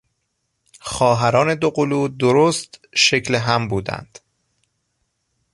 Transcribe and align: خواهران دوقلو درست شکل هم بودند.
خواهران 0.79 1.55
دوقلو 1.55 2.07
درست 2.07 2.79
شکل 2.95 3.35
هم 3.35 3.67
بودند. 3.67 4.19